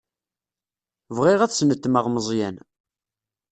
[1.15, 2.55] Bɣiɣ ad snetmeɣ Meẓyan.